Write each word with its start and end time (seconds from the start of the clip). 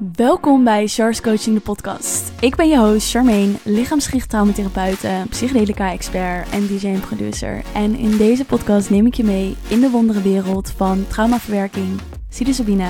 Welkom 0.00 0.64
bij 0.64 0.86
Char's 0.86 1.20
Coaching 1.20 1.56
de 1.56 1.62
podcast. 1.62 2.32
Ik 2.40 2.56
ben 2.56 2.68
je 2.68 2.78
host 2.78 3.10
Charmaine, 3.10 3.52
lichaamsgericht 3.62 4.28
traumatherapeute, 4.28 5.24
psychedelica-expert 5.28 6.50
en 6.50 6.66
DJ 6.66 6.86
en 6.86 7.00
producer. 7.00 7.62
En 7.74 7.94
in 7.94 8.16
deze 8.16 8.44
podcast 8.44 8.90
neem 8.90 9.06
ik 9.06 9.14
je 9.14 9.24
mee 9.24 9.56
in 9.68 9.80
de 9.80 9.90
wondere 9.90 10.22
wereld 10.22 10.70
van 10.70 11.06
traumaverwerking, 11.08 12.00
psilocybine, 12.28 12.88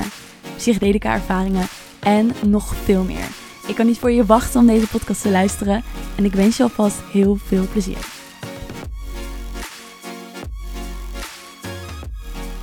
psychedelica-ervaringen 0.56 1.66
en 2.00 2.32
nog 2.46 2.74
veel 2.74 3.02
meer. 3.04 3.28
Ik 3.66 3.74
kan 3.74 3.86
niet 3.86 3.98
voor 3.98 4.10
je 4.10 4.26
wachten 4.26 4.60
om 4.60 4.66
deze 4.66 4.88
podcast 4.88 5.22
te 5.22 5.30
luisteren 5.30 5.82
en 6.16 6.24
ik 6.24 6.32
wens 6.32 6.56
je 6.56 6.62
alvast 6.62 7.00
heel 7.12 7.36
veel 7.36 7.66
plezier. 7.72 8.06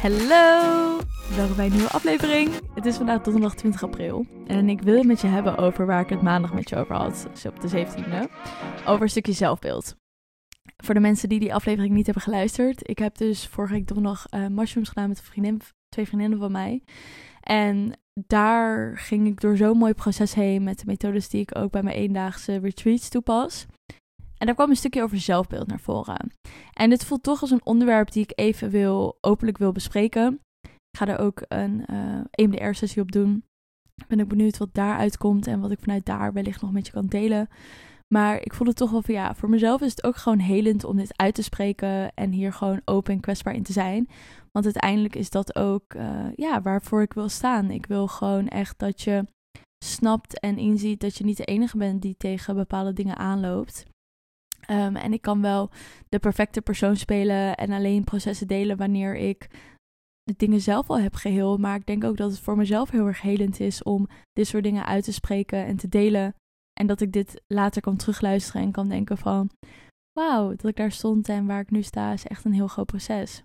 Hallo! 0.02 0.98
Welkom 1.36 1.55
bij 1.55 1.66
een 1.66 1.71
nieuwe 1.71 1.89
aflevering. 1.89 2.66
Is 2.88 2.98
vandaag 2.98 3.22
donderdag 3.22 3.56
20 3.56 3.84
april. 3.84 4.26
En 4.46 4.70
ik 4.70 4.82
wil 4.82 4.98
het 4.98 5.06
met 5.06 5.22
je 5.22 5.28
hebben 5.28 5.58
over 5.58 5.86
waar 5.86 6.02
ik 6.02 6.09
het 6.09 6.22
maandag 6.22 6.54
met 6.54 6.70
je 6.70 6.76
over 6.76 6.95
had. 6.95 7.28
Dus 7.32 7.45
op 7.45 7.62
de 7.62 7.70
17e. 7.70 8.32
Over 8.86 9.02
een 9.02 9.09
stukje 9.09 9.32
zelfbeeld. 9.34 9.95
Voor 10.84 10.94
de 10.94 11.00
mensen 11.00 11.30
die 11.30 11.40
die 11.40 11.54
aflevering 11.54 11.94
niet 11.94 12.05
hebben 12.05 12.23
geluisterd. 12.23 12.90
Ik 12.90 13.00
heb 13.00 13.18
dus 13.18 13.48
vorige 13.48 13.73
week 13.73 13.88
donderdag 13.88 14.26
uh, 14.30 14.48
mushrooms 14.48 14.88
gedaan 14.88 15.08
met 15.08 15.22
vriendin, 15.22 15.62
twee 15.90 16.05
vriendinnen 16.05 16.40
van 16.40 16.52
mij. 16.52 16.84
En 17.42 18.00
daar 18.28 18.98
ging 18.98 19.28
ik 19.28 19.42
door 19.42 19.58
zo'n 19.58 19.78
mooi 19.78 19.94
proces 19.94 20.34
heen 20.34 20.64
met 20.64 20.80
de 20.80 20.86
methodes 20.86 21.30
die 21.30 21.42
ik 21.42 21.58
ook 21.58 21.72
bij 21.72 21.84
mijn 21.84 21.95
eendaagse 21.95 22.58
retreats 22.58 23.09
toepas. 23.09 23.66
En 24.38 24.45
daar 24.45 24.56
kwam 24.56 24.70
een 24.70 24.76
stukje 24.76 25.04
over 25.04 25.20
zelfbeeld 25.20 25.67
naar 25.67 25.80
voren. 25.80 26.31
En 26.73 26.90
dit 26.90 27.06
voelt 27.06 27.23
toch 27.23 27.42
als 27.42 27.52
een 27.52 27.66
onderwerp 27.66 28.12
die 28.12 28.23
ik 28.23 28.31
even 28.36 28.70
wil, 28.70 29.17
openlijk 29.22 29.58
wil 29.58 29.72
bespreken. 29.72 30.40
Ga 30.98 31.08
er 31.08 31.20
ook 31.20 31.42
een 31.48 31.84
uh, 31.92 32.20
EMDR-sessie 32.32 33.02
op 33.02 33.12
doen. 33.12 33.44
Ben 34.08 34.20
ik 34.20 34.28
benieuwd 34.28 34.58
wat 34.58 34.74
daaruit 34.74 35.18
komt 35.18 35.48
en 35.48 35.60
wat 35.60 35.72
ik 35.72 35.80
vanuit 35.80 36.06
daar 36.06 36.34
wellicht 36.34 36.62
nog 36.62 36.72
met 36.72 36.86
je 36.86 36.92
kan 36.92 37.06
delen. 37.06 37.50
Maar 38.08 38.42
ik 38.42 38.54
voel 38.54 38.67
het 38.67 38.76
toch 38.76 38.92
wel 38.92 39.02
van 39.02 39.14
ja, 39.14 39.36
voor 39.36 39.50
mezelf 39.50 39.81
is 39.81 39.92
het 39.92 40.04
ook 40.04 40.16
gewoon 40.16 40.39
helend 40.39 40.84
om 40.84 40.98
dit 40.98 41.17
uit 41.17 41.36
te 41.36 41.42
spreken 41.42 42.14
en 42.14 42.31
hier 42.31 42.54
gewoon 42.54 42.81
open 42.86 43.14
en 43.14 43.20
kwetsbaar 43.20 43.54
in 43.54 43.64
te 43.64 43.72
zijn. 43.72 44.09
Want 44.52 44.66
uiteindelijk 44.66 45.16
is 45.16 45.30
dat 45.30 45.56
ook 45.56 45.94
uh, 45.94 46.26
ja, 46.36 46.62
waarvoor 46.62 47.02
ik 47.02 47.14
wil 47.14 47.30
staan. 47.30 47.72
Ik 47.72 47.86
wil 47.86 48.08
gewoon 48.08 48.48
echt 48.48 48.80
dat 48.80 49.02
je 49.02 49.26
snapt 49.86 50.39
en 50.39 50.58
inziet 50.58 51.00
dat 51.00 51.17
je 51.17 51.23
niet 51.23 51.38
de 51.38 51.45
enige 51.45 51.78
bent 51.78 52.02
die 52.02 52.16
tegen 52.17 52.56
bepaalde 52.56 52.94
dingen 52.94 53.17
aanloopt. 53.17 53.86
Um, 54.70 54.95
en 54.95 55.14
ik 55.14 55.22
kan 55.22 55.42
wel 55.42 55.70
de 56.09 56.20
perfecte 56.20 56.61
persoon 56.61 56.95
spelen 56.95 57.56
en 57.56 57.72
alleen 57.72 58.04
processen 58.04 58.48
delen 58.48 58.78
wanneer 58.78 59.16
ik 59.16 59.50
de 60.28 60.33
dingen 60.38 60.61
zelf 60.61 60.89
al 60.89 61.00
heb 61.00 61.16
geheel. 61.16 61.58
Maar 61.58 61.75
ik 61.75 61.86
denk 61.86 62.03
ook 62.03 62.17
dat 62.17 62.31
het 62.31 62.39
voor 62.39 62.58
mezelf 62.58 62.89
heel 62.89 63.06
erg 63.06 63.22
helend 63.22 63.59
is 63.59 63.83
om 63.83 64.08
dit 64.33 64.47
soort 64.47 64.64
dingen 64.64 64.86
uit 64.86 65.03
te 65.03 65.14
spreken 65.14 65.66
en 65.66 65.78
te 65.78 65.88
delen. 65.88 66.36
En 66.80 66.88
dat 66.88 67.02
ik 67.02 67.11
dit 67.11 67.42
later 67.47 67.81
kan 67.81 67.95
terugluisteren 67.95 68.61
en 68.61 68.72
kan 68.72 68.89
denken 68.89 69.17
van... 69.17 69.50
Wauw, 70.20 70.50
dat 70.50 70.66
ik 70.66 70.75
daar 70.75 70.92
stond 70.92 71.30
en 71.30 71.45
waar 71.45 71.61
ik 71.61 71.72
nu 71.72 71.81
sta 71.81 72.14
is 72.14 72.25
echt 72.25 72.45
een 72.45 72.53
heel 72.53 72.67
groot 72.67 72.86
proces. 72.86 73.44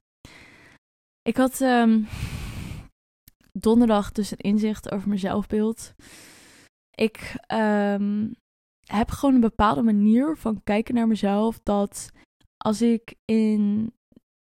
Ik 1.22 1.36
had 1.36 1.60
um, 1.60 2.06
donderdag 3.52 4.12
dus 4.12 4.30
een 4.30 4.38
inzicht 4.38 4.90
over 4.90 5.08
mijn 5.08 5.20
zelfbeeld. 5.20 5.94
Ik 6.94 7.34
um, 7.52 8.34
heb 8.86 9.10
gewoon 9.10 9.34
een 9.34 9.40
bepaalde 9.40 9.82
manier 9.82 10.36
van 10.36 10.62
kijken 10.64 10.94
naar 10.94 11.06
mezelf. 11.06 11.60
Dat 11.62 12.10
als 12.56 12.82
ik 12.82 13.14
in 13.24 13.92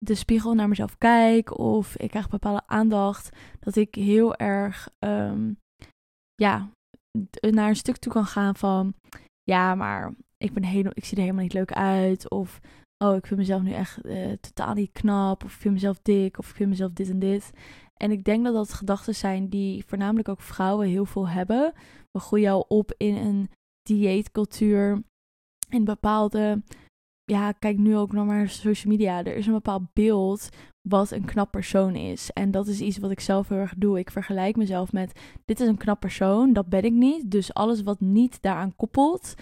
de 0.06 0.16
spiegel 0.16 0.54
naar 0.54 0.68
mezelf 0.68 0.98
kijk 0.98 1.58
of 1.58 1.96
ik 1.96 2.10
krijg 2.10 2.30
bepaalde 2.30 2.64
aandacht, 2.68 3.30
dat 3.60 3.76
ik 3.76 3.96
heel 3.96 4.36
erg 4.36 4.90
um, 5.00 5.58
ja, 6.36 6.70
naar 7.40 7.70
een 7.70 7.76
stuk 7.76 7.98
toe 7.98 8.12
kan 8.12 8.26
gaan 8.26 8.56
van 8.56 8.94
ja, 9.44 9.76
maar 9.76 10.14
ik, 10.38 10.54
ben 10.54 10.64
helemaal, 10.64 10.92
ik 10.96 11.06
zie 11.06 11.16
er 11.18 11.24
helemaal 11.24 11.44
niet 11.44 11.54
leuk 11.54 11.72
uit. 11.72 12.30
Of 12.30 12.60
oh, 13.04 13.16
ik 13.16 13.26
vind 13.26 13.40
mezelf 13.40 13.62
nu 13.62 13.72
echt 13.72 14.06
uh, 14.06 14.32
totaal 14.32 14.74
niet 14.74 14.92
knap. 14.92 15.44
Of 15.44 15.54
ik 15.54 15.62
vind 15.62 15.74
mezelf 15.74 16.00
dik. 16.02 16.38
Of 16.38 16.50
ik 16.50 16.56
vind 16.56 16.70
mezelf 16.70 16.92
dit 16.92 17.10
en 17.10 17.20
dit. 17.20 17.52
En 17.94 18.12
ik 18.12 18.24
denk 18.24 18.44
dat 18.44 18.54
dat 18.54 18.74
gedachten 18.74 19.16
zijn 19.16 19.50
die 19.50 19.84
voornamelijk 19.88 20.30
ook 20.30 20.42
vrouwen 20.42 20.88
heel 20.88 21.06
veel 21.06 21.28
hebben. 21.28 21.74
We 22.12 22.20
groeien 22.20 22.52
al 22.52 22.66
op 22.68 22.94
in 22.98 23.16
een 23.16 23.50
dieetcultuur. 23.82 25.04
In 25.70 25.84
bepaalde 25.84 26.62
ja, 27.24 27.52
kijk 27.52 27.78
nu 27.78 27.98
ook 27.98 28.12
nog 28.12 28.26
maar 28.26 28.50
social 28.50 28.92
media. 28.94 29.24
Er 29.24 29.36
is 29.36 29.48
een 29.48 29.54
bepaald 29.54 29.94
beeld 29.94 30.50
wat 30.90 31.12
een 31.12 31.26
knap 31.26 31.52
persoon 31.52 31.96
is. 31.96 32.32
En 32.32 32.52
dat 32.52 32.68
is 32.68 32.82
iets 32.82 32.98
wat 32.98 33.12
ik 33.12 33.20
zelf 33.20 33.48
heel 33.48 33.58
erg 33.58 33.74
doe. 33.78 34.00
Ik 34.00 34.12
vergelijk 34.12 34.56
mezelf 34.56 34.92
met: 34.92 35.20
dit 35.46 35.60
is 35.60 35.68
een 35.68 35.78
knap 35.78 36.00
persoon, 36.00 36.54
dat 36.54 36.68
ben 36.68 36.84
ik 36.84 36.94
niet. 36.94 37.32
Dus 37.32 37.54
alles 37.54 37.82
wat 37.82 38.00
niet 38.00 38.42
daaraan 38.42 38.76
koppelt, 38.76 39.34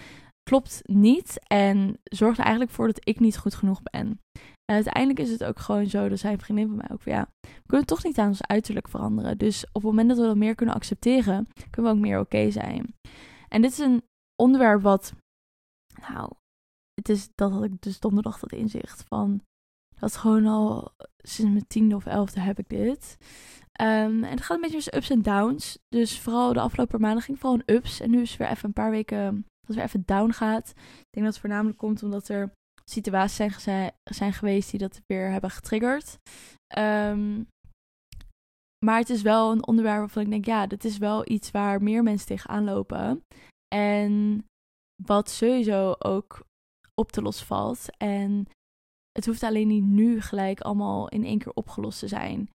klopt 0.42 0.80
niet. 0.82 1.40
En 1.46 1.98
zorgt 2.04 2.38
er 2.38 2.44
eigenlijk 2.44 2.74
voor 2.74 2.86
dat 2.86 3.08
ik 3.08 3.20
niet 3.20 3.38
goed 3.38 3.54
genoeg 3.54 3.82
ben. 3.82 4.20
En 4.64 4.76
uiteindelijk 4.76 5.18
is 5.18 5.30
het 5.30 5.44
ook 5.44 5.58
gewoon 5.58 5.86
zo, 5.86 6.08
dat 6.08 6.18
zijn 6.18 6.38
vriendin 6.38 6.68
van 6.68 6.76
mij 6.76 6.88
ook 6.92 7.02
van 7.02 7.12
ja, 7.12 7.28
we 7.40 7.66
kunnen 7.66 7.86
toch 7.86 8.04
niet 8.04 8.18
aan 8.18 8.28
ons 8.28 8.46
uiterlijk 8.46 8.88
veranderen. 8.88 9.38
Dus 9.38 9.64
op 9.66 9.72
het 9.72 9.82
moment 9.82 10.08
dat 10.08 10.18
we 10.18 10.24
dat 10.24 10.36
meer 10.36 10.54
kunnen 10.54 10.74
accepteren, 10.74 11.46
kunnen 11.70 11.90
we 11.90 11.96
ook 11.96 12.04
meer 12.04 12.18
oké 12.18 12.50
zijn. 12.50 12.94
En 13.48 13.62
dit 13.62 13.70
is 13.70 13.78
een 13.78 14.02
onderwerp 14.42 14.82
wat, 14.82 15.14
nou, 16.08 16.30
het 17.00 17.08
is, 17.08 17.28
dat 17.34 17.52
had 17.52 17.64
ik 17.64 17.82
dus 17.82 18.00
donderdag 18.00 18.38
dat 18.38 18.52
inzicht 18.52 19.04
van. 19.08 19.42
Dat 19.98 20.16
gewoon 20.16 20.46
al 20.46 20.92
sinds 21.16 21.52
mijn 21.52 21.66
tiende 21.66 21.94
of 21.94 22.06
elfde 22.06 22.40
heb 22.40 22.58
ik 22.58 22.68
dit. 22.68 23.16
Um, 23.80 24.24
en 24.24 24.30
het 24.30 24.40
gaat 24.40 24.56
een 24.56 24.62
beetje 24.62 24.76
als 24.76 24.92
ups 24.92 25.10
en 25.10 25.22
downs. 25.22 25.78
Dus 25.88 26.20
vooral 26.20 26.52
de 26.52 26.60
afgelopen 26.60 27.00
maanden 27.00 27.22
ging 27.22 27.38
vooral 27.38 27.58
een 27.58 27.74
ups. 27.74 28.00
En 28.00 28.10
nu 28.10 28.20
is 28.20 28.30
het 28.30 28.38
weer 28.38 28.48
even 28.48 28.64
een 28.64 28.72
paar 28.72 28.90
weken 28.90 29.46
dat 29.66 29.76
weer 29.76 29.84
even 29.84 30.02
down 30.06 30.30
gaat. 30.30 30.68
Ik 30.76 31.10
denk 31.10 31.26
dat 31.26 31.34
het 31.34 31.38
voornamelijk 31.38 31.78
komt 31.78 32.02
omdat 32.02 32.28
er 32.28 32.52
situaties 32.84 33.62
zijn, 33.62 33.92
zijn 34.04 34.32
geweest 34.32 34.70
die 34.70 34.80
dat 34.80 35.00
weer 35.06 35.30
hebben 35.30 35.50
getriggerd. 35.50 36.18
Um, 36.78 37.48
maar 38.84 38.98
het 38.98 39.10
is 39.10 39.22
wel 39.22 39.52
een 39.52 39.66
onderwerp 39.66 39.98
waarvan 39.98 40.22
ik 40.22 40.30
denk, 40.30 40.44
ja, 40.44 40.66
dit 40.66 40.84
is 40.84 40.98
wel 40.98 41.30
iets 41.30 41.50
waar 41.50 41.82
meer 41.82 42.02
mensen 42.02 42.26
tegenaan 42.26 42.64
lopen. 42.64 43.24
En 43.74 44.44
wat 45.02 45.30
sowieso 45.30 45.94
ook 45.98 46.46
op 47.00 47.12
te 47.12 47.22
lossen 47.22 47.46
valt. 47.46 47.96
En 47.96 48.46
het 49.12 49.26
hoeft 49.26 49.42
alleen 49.42 49.68
niet 49.68 49.84
nu 49.84 50.20
gelijk 50.20 50.60
allemaal 50.60 51.08
in 51.08 51.24
één 51.24 51.38
keer 51.38 51.52
opgelost 51.52 51.98
te 51.98 52.08
zijn. 52.08 52.50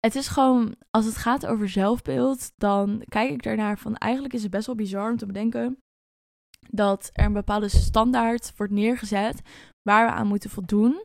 Het 0.00 0.14
is 0.14 0.28
gewoon, 0.28 0.74
als 0.90 1.04
het 1.04 1.16
gaat 1.16 1.46
over 1.46 1.68
zelfbeeld, 1.68 2.52
dan 2.56 3.02
kijk 3.08 3.30
ik 3.30 3.42
daarnaar 3.42 3.78
van 3.78 3.96
eigenlijk 3.96 4.34
is 4.34 4.42
het 4.42 4.50
best 4.50 4.66
wel 4.66 4.74
bizar 4.74 5.10
om 5.10 5.16
te 5.16 5.26
bedenken 5.26 5.78
dat 6.70 7.10
er 7.12 7.24
een 7.24 7.32
bepaalde 7.32 7.68
standaard 7.68 8.52
wordt 8.56 8.72
neergezet 8.72 9.42
waar 9.82 10.06
we 10.06 10.12
aan 10.12 10.26
moeten 10.26 10.50
voldoen 10.50 11.02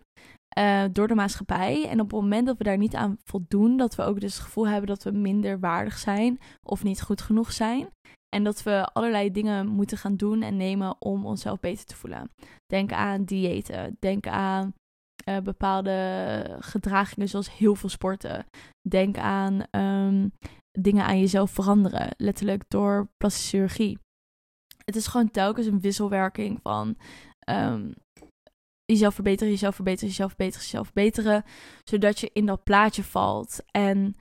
uh, 0.58 0.84
door 0.92 1.08
de 1.08 1.16
maatschappij. 1.16 1.88
En 1.88 2.00
op 2.00 2.12
het 2.12 2.22
moment 2.22 2.46
dat 2.46 2.58
we 2.58 2.63
daar 2.63 2.78
niet 2.78 2.96
aan 2.96 3.18
voldoen, 3.24 3.78
dat 3.78 3.96
we 3.96 4.03
ook 4.03 4.19
dus 4.19 4.34
het 4.34 4.44
gevoel 4.44 4.68
hebben 4.68 4.88
dat 4.88 5.03
we 5.03 5.12
minder 5.12 5.59
waardig 5.59 5.97
zijn 5.97 6.40
of 6.63 6.84
niet 6.84 7.02
goed 7.02 7.22
genoeg 7.22 7.52
zijn. 7.52 7.90
En 8.34 8.44
dat 8.44 8.64
we 8.64 8.86
allerlei 8.94 9.32
dingen 9.32 9.68
moeten 9.68 9.98
gaan 9.98 10.16
doen 10.16 10.42
en 10.42 10.58
nemen 10.58 10.96
om 11.02 11.26
onszelf 11.26 11.60
beter 11.60 11.86
te 11.86 11.96
voelen. 11.96 12.32
Denk 12.66 12.92
aan 12.92 13.24
diëten. 13.24 13.98
Denk 14.00 14.28
aan 14.28 14.74
uh, 15.30 15.38
bepaalde 15.38 16.58
gedragingen 16.60 17.30
zoals 17.30 17.58
heel 17.58 17.76
veel 17.76 17.90
sporten. 17.90 18.46
Denk 18.90 19.18
aan 19.18 19.64
um, 19.72 20.32
dingen 20.80 21.06
aan 21.06 21.20
jezelf 21.20 21.52
veranderen. 21.52 22.10
Letterlijk 22.18 22.64
door 22.68 23.10
plastische 23.18 23.50
chirurgie. 23.50 24.00
Het 24.86 24.96
is 24.96 25.08
gewoon 25.08 25.32
telkens 25.32 25.66
een 25.66 25.82
wisselwerking 25.82 26.60
van 26.62 26.98
um, 27.50 27.94
jezelf 28.86 29.14
verbeteren, 29.14 29.54
jezelf 29.54 29.76
verbeteren, 29.76 30.10
jezelf 30.10 30.30
verbeteren, 30.30 30.66
jezelf 30.66 30.86
verbeteren. 30.86 31.44
Zodat 31.84 32.20
je 32.20 32.30
in 32.34 32.46
dat 32.46 32.64
plaatje 32.64 33.04
valt. 33.04 33.64
En 33.72 34.16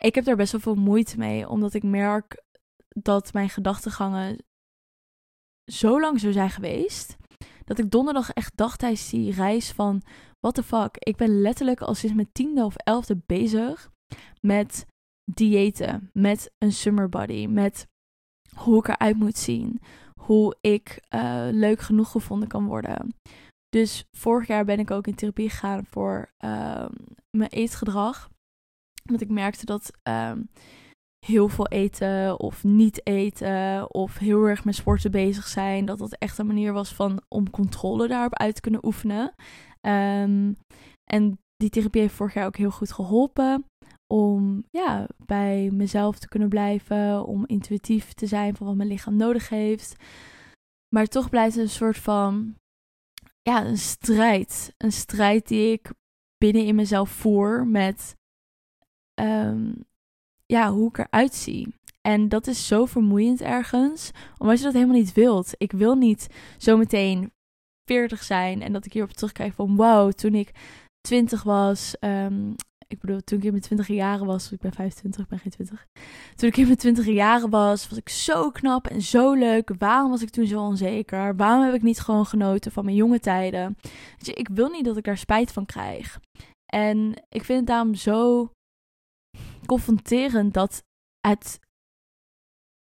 ik 0.00 0.14
heb 0.14 0.24
daar 0.24 0.36
best 0.36 0.52
wel 0.52 0.60
veel 0.60 0.74
moeite 0.74 1.18
mee, 1.18 1.48
omdat 1.48 1.74
ik 1.74 1.82
merk 1.82 2.44
dat 3.02 3.32
mijn 3.32 3.48
gedachtegangen 3.48 4.44
zo 5.72 6.00
lang 6.00 6.20
zo 6.20 6.32
zijn 6.32 6.50
geweest. 6.50 7.16
Dat 7.64 7.78
ik 7.78 7.90
donderdag 7.90 8.30
echt 8.30 8.56
dacht 8.56 8.78
tijdens 8.78 9.10
die 9.10 9.32
reis 9.32 9.72
van... 9.72 10.02
What 10.40 10.54
the 10.54 10.62
fuck? 10.62 10.96
Ik 10.98 11.16
ben 11.16 11.40
letterlijk 11.40 11.80
al 11.80 11.94
sinds 11.94 12.14
mijn 12.16 12.32
tiende 12.32 12.64
of 12.64 12.76
elfde 12.76 13.20
bezig 13.26 13.90
met 14.40 14.86
diëten. 15.24 16.10
Met 16.12 16.50
een 16.58 16.72
summer 16.72 17.08
body. 17.08 17.46
Met 17.46 17.86
hoe 18.56 18.78
ik 18.78 18.88
eruit 18.88 19.16
moet 19.16 19.38
zien. 19.38 19.80
Hoe 20.20 20.56
ik 20.60 21.00
uh, 21.14 21.48
leuk 21.50 21.80
genoeg 21.80 22.10
gevonden 22.10 22.48
kan 22.48 22.66
worden. 22.66 23.14
Dus 23.68 24.04
vorig 24.16 24.46
jaar 24.46 24.64
ben 24.64 24.78
ik 24.78 24.90
ook 24.90 25.06
in 25.06 25.14
therapie 25.14 25.50
gegaan 25.50 25.86
voor 25.86 26.32
uh, 26.44 26.88
mijn 27.30 27.50
eetgedrag. 27.50 28.28
Want 29.04 29.20
ik 29.20 29.30
merkte 29.30 29.64
dat... 29.64 29.90
Uh, 30.08 30.32
heel 31.26 31.48
veel 31.48 31.66
eten 31.66 32.40
of 32.40 32.64
niet 32.64 33.06
eten 33.06 33.94
of 33.94 34.18
heel 34.18 34.44
erg 34.44 34.64
met 34.64 34.74
sporten 34.74 35.10
bezig 35.10 35.46
zijn. 35.46 35.84
Dat 35.84 35.98
dat 35.98 36.16
echt 36.18 36.38
een 36.38 36.46
manier 36.46 36.72
was 36.72 36.94
van 36.94 37.22
om 37.28 37.50
controle 37.50 38.08
daarop 38.08 38.34
uit 38.34 38.54
te 38.54 38.60
kunnen 38.60 38.86
oefenen. 38.86 39.34
Um, 39.80 40.56
en 41.04 41.38
die 41.56 41.70
therapie 41.70 42.00
heeft 42.00 42.14
vorig 42.14 42.34
jaar 42.34 42.46
ook 42.46 42.56
heel 42.56 42.70
goed 42.70 42.92
geholpen. 42.92 43.64
om 44.12 44.64
ja, 44.70 45.08
bij 45.26 45.70
mezelf 45.70 46.18
te 46.18 46.28
kunnen 46.28 46.48
blijven, 46.48 47.26
om 47.26 47.46
intuïtief 47.46 48.12
te 48.12 48.26
zijn 48.26 48.56
van 48.56 48.66
wat 48.66 48.76
mijn 48.76 48.88
lichaam 48.88 49.16
nodig 49.16 49.48
heeft. 49.48 49.96
Maar 50.94 51.06
toch 51.06 51.30
blijft 51.30 51.54
het 51.54 51.64
een 51.64 51.70
soort 51.70 51.98
van 51.98 52.54
ja, 53.42 53.64
een 53.64 53.78
strijd. 53.78 54.74
Een 54.76 54.92
strijd 54.92 55.48
die 55.48 55.72
ik 55.72 55.90
binnen 56.38 56.64
in 56.64 56.74
mezelf 56.74 57.10
voer 57.10 57.66
met 57.66 58.16
ehm, 59.14 59.72
ja, 60.46 60.72
hoe 60.72 60.88
ik 60.88 60.98
eruit 60.98 61.34
zie. 61.34 61.74
En 62.00 62.28
dat 62.28 62.46
is 62.46 62.66
zo 62.66 62.84
vermoeiend 62.84 63.40
ergens, 63.40 64.10
omdat 64.38 64.58
je 64.58 64.64
dat 64.64 64.72
helemaal 64.72 64.96
niet 64.96 65.12
wilt. 65.12 65.54
Ik 65.56 65.72
wil 65.72 65.94
niet 65.94 66.26
zometeen 66.58 67.32
40 67.84 68.22
zijn 68.22 68.62
en 68.62 68.72
dat 68.72 68.84
ik 68.84 68.92
hierop 68.92 69.12
terugkijk 69.12 69.52
van 69.52 69.76
wow, 69.76 70.12
toen 70.12 70.34
ik 70.34 70.50
20 71.00 71.42
was, 71.42 71.94
um, 72.00 72.54
ik 72.88 73.00
bedoel, 73.00 73.20
toen 73.20 73.38
ik 73.38 73.44
in 73.44 73.50
mijn 73.50 73.62
20 73.62 73.88
jaren 73.88 74.26
was, 74.26 74.52
ik 74.52 74.60
ben 74.60 74.72
25, 74.72 75.22
ik 75.22 75.28
ben 75.28 75.38
geen 75.38 75.52
20. 75.52 75.86
Toen 76.34 76.48
ik 76.48 76.56
in 76.56 76.64
mijn 76.64 76.76
20 76.76 77.06
jaren 77.06 77.50
was, 77.50 77.88
was 77.88 77.98
ik 77.98 78.08
zo 78.08 78.50
knap 78.50 78.86
en 78.86 79.02
zo 79.02 79.32
leuk. 79.32 79.70
Waarom 79.78 80.10
was 80.10 80.22
ik 80.22 80.30
toen 80.30 80.46
zo 80.46 80.60
onzeker? 80.60 81.36
Waarom 81.36 81.64
heb 81.64 81.74
ik 81.74 81.82
niet 81.82 82.00
gewoon 82.00 82.26
genoten 82.26 82.72
van 82.72 82.84
mijn 82.84 82.96
jonge 82.96 83.20
tijden? 83.20 83.76
je, 84.18 84.32
ik 84.32 84.48
wil 84.48 84.68
niet 84.68 84.84
dat 84.84 84.96
ik 84.96 85.04
daar 85.04 85.18
spijt 85.18 85.52
van 85.52 85.66
krijg. 85.66 86.20
En 86.66 87.22
ik 87.28 87.44
vind 87.44 87.58
het 87.58 87.66
daarom 87.66 87.94
zo 87.94 88.50
confronterend 89.66 90.54
dat 90.54 90.84
het 91.26 91.60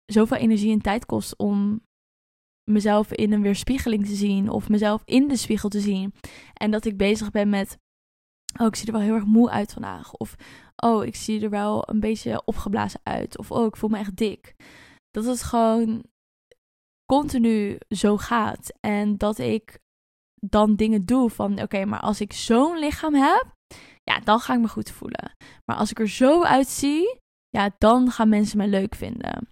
zoveel 0.04 0.36
energie 0.36 0.72
en 0.72 0.82
tijd 0.82 1.06
kost 1.06 1.36
om 1.36 1.84
mezelf 2.70 3.12
in 3.12 3.32
een 3.32 3.42
weerspiegeling 3.42 4.06
te 4.06 4.14
zien 4.14 4.48
of 4.48 4.68
mezelf 4.68 5.02
in 5.04 5.28
de 5.28 5.36
spiegel 5.36 5.68
te 5.68 5.80
zien. 5.80 6.14
En 6.52 6.70
dat 6.70 6.84
ik 6.84 6.96
bezig 6.96 7.30
ben 7.30 7.48
met, 7.48 7.78
oh, 8.60 8.66
ik 8.66 8.76
zie 8.76 8.86
er 8.86 8.92
wel 8.92 9.02
heel 9.02 9.14
erg 9.14 9.24
moe 9.24 9.50
uit 9.50 9.72
vandaag. 9.72 10.12
Of, 10.12 10.34
oh, 10.76 11.04
ik 11.04 11.16
zie 11.16 11.42
er 11.42 11.50
wel 11.50 11.88
een 11.88 12.00
beetje 12.00 12.42
opgeblazen 12.44 13.00
uit. 13.02 13.38
Of, 13.38 13.50
oh, 13.50 13.66
ik 13.66 13.76
voel 13.76 13.90
me 13.90 13.98
echt 13.98 14.16
dik. 14.16 14.54
Dat 15.10 15.24
het 15.24 15.42
gewoon 15.42 16.04
continu 17.04 17.78
zo 17.88 18.16
gaat. 18.16 18.72
En 18.80 19.16
dat 19.16 19.38
ik 19.38 19.78
dan 20.34 20.76
dingen 20.76 21.04
doe 21.04 21.30
van, 21.30 21.60
oké, 21.62 21.84
maar 21.84 22.00
als 22.00 22.20
ik 22.20 22.32
zo'n 22.32 22.78
lichaam 22.78 23.14
heb, 23.14 23.55
ja, 24.02 24.20
dan 24.20 24.40
ga 24.40 24.54
ik 24.54 24.60
me 24.60 24.68
goed 24.68 24.90
voelen. 24.90 25.32
Maar 25.64 25.76
als 25.76 25.90
ik 25.90 25.98
er 25.98 26.08
zo 26.08 26.42
uitzie, 26.42 27.18
ja, 27.48 27.70
dan 27.78 28.10
gaan 28.10 28.28
mensen 28.28 28.58
mij 28.58 28.68
leuk 28.68 28.94
vinden. 28.94 29.48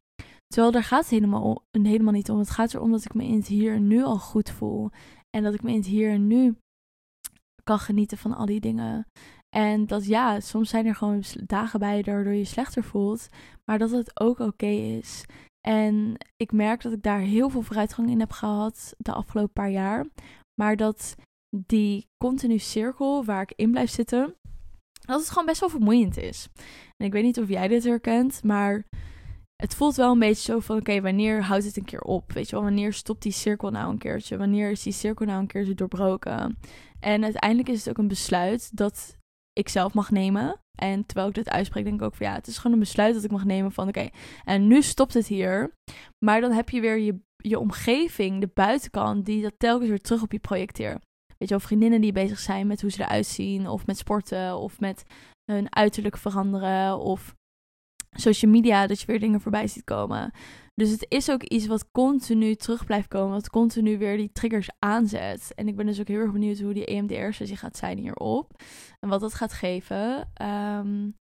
Terwijl 0.46 0.72
daar 0.72 0.84
gaat 0.84 1.00
het 1.00 1.10
helemaal, 1.10 1.64
helemaal 1.70 2.12
niet 2.12 2.30
om. 2.30 2.38
Het 2.38 2.50
gaat 2.50 2.74
erom 2.74 2.90
dat 2.90 3.04
ik 3.04 3.14
me 3.14 3.24
in 3.24 3.36
het 3.36 3.46
hier 3.46 3.74
en 3.74 3.86
nu 3.86 4.02
al 4.02 4.18
goed 4.18 4.50
voel. 4.50 4.90
En 5.30 5.42
dat 5.42 5.54
ik 5.54 5.62
me 5.62 5.70
in 5.70 5.76
het 5.76 5.86
hier 5.86 6.10
en 6.10 6.26
nu 6.26 6.56
kan 7.62 7.78
genieten 7.78 8.18
van 8.18 8.34
al 8.34 8.46
die 8.46 8.60
dingen. 8.60 9.06
En 9.56 9.86
dat 9.86 10.06
ja, 10.06 10.40
soms 10.40 10.70
zijn 10.70 10.86
er 10.86 10.94
gewoon 10.94 11.22
dagen 11.46 11.80
bij 11.80 12.02
waardoor 12.02 12.32
je 12.32 12.38
je 12.38 12.44
slechter 12.44 12.84
voelt. 12.84 13.28
Maar 13.64 13.78
dat 13.78 13.90
het 13.90 14.20
ook 14.20 14.38
oké 14.38 14.66
is. 14.66 15.24
En 15.68 16.16
ik 16.36 16.52
merk 16.52 16.82
dat 16.82 16.92
ik 16.92 17.02
daar 17.02 17.20
heel 17.20 17.48
veel 17.48 17.62
vooruitgang 17.62 18.10
in 18.10 18.20
heb 18.20 18.30
gehad 18.30 18.94
de 18.98 19.12
afgelopen 19.12 19.52
paar 19.52 19.70
jaar. 19.70 20.06
Maar 20.60 20.76
dat 20.76 21.14
die 21.66 22.06
continu 22.24 22.58
cirkel 22.58 23.24
waar 23.24 23.42
ik 23.42 23.52
in 23.56 23.70
blijf 23.70 23.90
zitten, 23.90 24.34
dat 25.00 25.20
het 25.20 25.28
gewoon 25.28 25.46
best 25.46 25.60
wel 25.60 25.68
vermoeiend 25.68 26.16
is. 26.16 26.48
En 26.96 27.06
ik 27.06 27.12
weet 27.12 27.22
niet 27.22 27.40
of 27.40 27.48
jij 27.48 27.68
dit 27.68 27.84
herkent, 27.84 28.42
maar 28.42 28.84
het 29.56 29.74
voelt 29.74 29.94
wel 29.94 30.12
een 30.12 30.18
beetje 30.18 30.52
zo 30.52 30.60
van: 30.60 30.76
oké, 30.76 31.00
wanneer 31.00 31.42
houdt 31.42 31.64
het 31.64 31.76
een 31.76 31.84
keer 31.84 32.00
op? 32.00 32.32
Weet 32.32 32.48
je 32.48 32.54
wel, 32.56 32.64
wanneer 32.64 32.92
stopt 32.92 33.22
die 33.22 33.32
cirkel 33.32 33.70
nou 33.70 33.90
een 33.90 33.98
keertje? 33.98 34.36
Wanneer 34.36 34.70
is 34.70 34.82
die 34.82 34.92
cirkel 34.92 35.26
nou 35.26 35.40
een 35.40 35.46
keertje 35.46 35.74
doorbroken? 35.74 36.58
En 37.00 37.24
uiteindelijk 37.24 37.68
is 37.68 37.78
het 37.78 37.88
ook 37.88 37.98
een 37.98 38.08
besluit 38.08 38.76
dat 38.76 39.16
ik 39.52 39.68
zelf 39.68 39.94
mag 39.94 40.10
nemen. 40.10 40.60
En 40.78 41.06
terwijl 41.06 41.28
ik 41.28 41.34
dit 41.34 41.48
uitspreek, 41.48 41.84
denk 41.84 42.00
ik 42.00 42.06
ook 42.06 42.14
van 42.14 42.26
ja, 42.26 42.34
het 42.34 42.46
is 42.46 42.56
gewoon 42.56 42.72
een 42.72 42.78
besluit 42.78 43.14
dat 43.14 43.24
ik 43.24 43.30
mag 43.30 43.44
nemen 43.44 43.72
van 43.72 43.88
oké, 43.88 44.08
en 44.44 44.66
nu 44.66 44.82
stopt 44.82 45.14
het 45.14 45.26
hier. 45.26 45.74
Maar 46.24 46.40
dan 46.40 46.52
heb 46.52 46.70
je 46.70 46.80
weer 46.80 46.98
je, 46.98 47.20
je 47.36 47.58
omgeving, 47.58 48.40
de 48.40 48.50
buitenkant, 48.54 49.26
die 49.26 49.42
dat 49.42 49.54
telkens 49.56 49.88
weer 49.88 50.00
terug 50.00 50.22
op 50.22 50.32
je 50.32 50.38
projecteert. 50.38 51.02
Weet 51.38 51.48
je 51.48 51.54
wel, 51.54 51.66
vriendinnen 51.66 52.00
die 52.00 52.12
bezig 52.12 52.38
zijn 52.38 52.66
met 52.66 52.80
hoe 52.80 52.90
ze 52.90 53.02
eruit 53.02 53.26
zien, 53.26 53.68
of 53.68 53.86
met 53.86 53.98
sporten, 53.98 54.58
of 54.58 54.80
met 54.80 55.04
hun 55.52 55.74
uiterlijk 55.76 56.16
veranderen, 56.16 56.98
of 56.98 57.34
social 58.10 58.50
media, 58.50 58.86
dat 58.86 59.00
je 59.00 59.06
weer 59.06 59.20
dingen 59.20 59.40
voorbij 59.40 59.66
ziet 59.66 59.84
komen. 59.84 60.32
Dus 60.74 60.90
het 60.90 61.06
is 61.08 61.30
ook 61.30 61.42
iets 61.42 61.66
wat 61.66 61.90
continu 61.90 62.54
terug 62.54 62.86
blijft 62.86 63.08
komen, 63.08 63.32
wat 63.32 63.50
continu 63.50 63.98
weer 63.98 64.16
die 64.16 64.32
triggers 64.32 64.68
aanzet. 64.78 65.52
En 65.54 65.68
ik 65.68 65.76
ben 65.76 65.86
dus 65.86 66.00
ook 66.00 66.08
heel 66.08 66.20
erg 66.20 66.32
benieuwd 66.32 66.58
hoe 66.58 66.74
die 66.74 66.84
EMDR-sessie 66.84 67.56
gaat 67.56 67.76
zijn 67.76 67.98
hierop. 67.98 68.62
En 69.00 69.08
wat 69.08 69.20
dat 69.20 69.34
gaat 69.34 69.52
geven. 69.52 70.30
Um, 70.42 71.14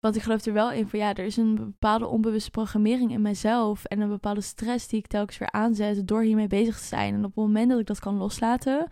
want 0.00 0.16
ik 0.16 0.22
geloof 0.22 0.44
er 0.44 0.52
wel 0.52 0.72
in 0.72 0.88
van 0.88 0.98
ja, 0.98 1.14
er 1.14 1.24
is 1.24 1.36
een 1.36 1.54
bepaalde 1.54 2.06
onbewuste 2.06 2.50
programmering 2.50 3.12
in 3.12 3.22
mijzelf. 3.22 3.84
En 3.84 4.00
een 4.00 4.08
bepaalde 4.08 4.40
stress 4.40 4.88
die 4.88 4.98
ik 4.98 5.06
telkens 5.06 5.38
weer 5.38 5.50
aanzet 5.50 6.06
door 6.06 6.22
hiermee 6.22 6.46
bezig 6.46 6.78
te 6.78 6.84
zijn. 6.84 7.14
En 7.14 7.24
op 7.24 7.34
het 7.34 7.44
moment 7.44 7.70
dat 7.70 7.78
ik 7.78 7.86
dat 7.86 7.98
kan 7.98 8.16
loslaten, 8.16 8.88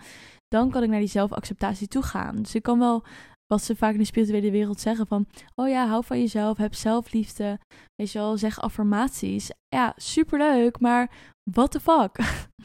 dan 0.49 0.71
kan 0.71 0.83
ik 0.83 0.89
naar 0.89 0.99
die 0.99 1.09
zelfacceptatie 1.09 1.89
toe 1.89 2.03
gaan. 2.03 2.37
Dus 2.37 2.55
ik 2.55 2.63
kan 2.63 2.79
wel 2.79 3.05
wat 3.47 3.63
ze 3.63 3.77
vaak 3.77 3.93
in 3.93 3.99
de 3.99 4.05
spirituele 4.05 4.51
wereld 4.51 4.81
zeggen 4.81 5.07
van, 5.07 5.27
oh 5.55 5.69
ja, 5.69 5.87
hou 5.87 6.05
van 6.05 6.19
jezelf, 6.19 6.57
heb 6.57 6.75
zelfliefde, 6.75 7.59
weet 7.95 8.13
je 8.13 8.19
wel, 8.19 8.37
zeg 8.37 8.61
affirmaties. 8.61 9.51
Ja, 9.69 9.93
superleuk, 9.97 10.81
maar 10.81 11.11
what 11.43 11.71
the 11.71 11.81
fuck? 11.81 12.19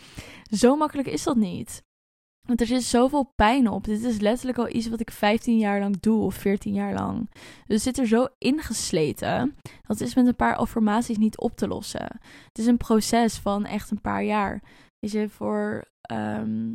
Zo 0.61 0.75
makkelijk 0.75 1.07
is 1.07 1.23
dat 1.23 1.35
niet. 1.35 1.83
Want 2.47 2.61
er 2.61 2.67
zit 2.67 2.83
zoveel 2.83 3.31
pijn 3.35 3.69
op. 3.69 3.83
Dit 3.83 4.03
is 4.03 4.19
letterlijk 4.19 4.57
al 4.57 4.69
iets 4.69 4.87
wat 4.87 4.99
ik 4.99 5.11
15 5.11 5.57
jaar 5.57 5.79
lang 5.79 5.99
doe 5.99 6.23
of 6.23 6.35
14 6.35 6.73
jaar 6.73 6.93
lang. 6.93 7.29
Dus 7.67 7.83
zit 7.83 7.97
er 7.97 8.07
zo 8.07 8.27
ingesleten. 8.37 9.55
Dat 9.87 10.01
is 10.01 10.15
met 10.15 10.27
een 10.27 10.35
paar 10.35 10.55
affirmaties 10.55 11.17
niet 11.17 11.37
op 11.37 11.57
te 11.57 11.67
lossen. 11.67 12.19
Het 12.47 12.57
is 12.57 12.65
een 12.65 12.77
proces 12.77 13.37
van 13.37 13.65
echt 13.65 13.91
een 13.91 14.01
paar 14.01 14.23
jaar. 14.23 14.61
Weet 14.99 15.11
je, 15.11 15.29
voor 15.29 15.85
ehm, 16.01 16.71